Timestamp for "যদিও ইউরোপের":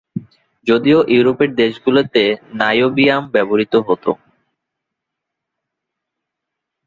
0.67-1.49